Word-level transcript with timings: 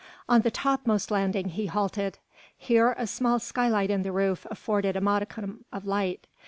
On 0.27 0.41
the 0.41 0.49
topmost 0.49 1.11
landing 1.11 1.49
he 1.49 1.67
halted; 1.67 2.17
here 2.57 2.95
a 2.97 3.05
small 3.05 3.37
skylight 3.37 3.91
in 3.91 4.01
the 4.01 4.11
roof 4.11 4.47
afforded 4.49 4.95
a 4.95 4.99
modicum 5.01 5.63
of 5.71 5.85
light. 5.85 6.25